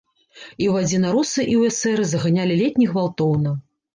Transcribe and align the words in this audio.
І 0.35 0.65
ў 0.71 0.85
адзінаросы 0.85 1.37
і 1.53 1.55
ў 1.59 1.73
эсэры 1.73 2.03
заганялі 2.13 2.57
ледзь 2.61 2.81
не 2.83 2.87
гвалтоўна. 2.95 3.55